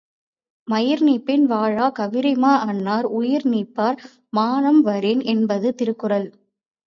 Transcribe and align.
மயிர்நீப்பின் 0.67 1.43
வாழாக் 1.45 1.95
கவரிமா 1.99 2.53
அன்னார் 2.65 3.07
உயிர்நீப்பர் 3.19 3.97
மானம் 4.29 4.81
வரின் 4.81 5.23
என்பது 5.25 5.69
திருக்குறள். 5.75 6.27